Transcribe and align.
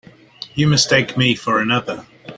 You 0.55 0.65
mistake 0.65 1.15
me 1.15 1.35
for 1.35 1.59
another. 1.61 2.07